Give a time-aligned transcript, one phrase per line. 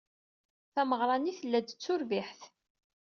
[0.73, 2.41] Tameɣra-nni tella-d d turbiḥt.